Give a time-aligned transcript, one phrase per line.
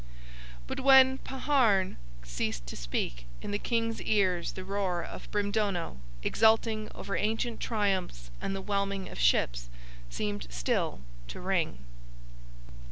[0.65, 6.89] But when Paharn ceased to speak, in the King's ears the roar of Brimdono exulting
[6.95, 9.69] over ancient triumphs and the whelming of ships
[10.09, 11.85] seemed still to ring.